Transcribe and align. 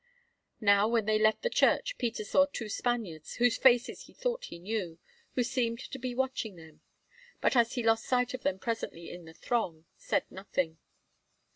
Now, 0.61 0.87
when 0.87 1.05
they 1.05 1.19
left 1.19 1.43
the 1.43 1.49
church, 1.51 1.95
Peter 1.99 2.23
saw 2.23 2.47
two 2.47 2.69
Spaniards, 2.69 3.35
whose 3.35 3.59
faces 3.59 4.05
he 4.05 4.13
thought 4.15 4.45
he 4.45 4.57
knew, 4.57 4.97
who 5.35 5.43
seemed 5.43 5.77
to 5.77 5.99
be 5.99 6.15
watching 6.15 6.55
them, 6.55 6.81
but, 7.39 7.55
as 7.55 7.73
he 7.73 7.83
lost 7.83 8.05
sight 8.05 8.33
of 8.33 8.41
them 8.41 8.57
presently 8.57 9.11
in 9.11 9.25
the 9.25 9.33
throng, 9.35 9.85
said 9.97 10.25
nothing. 10.31 10.79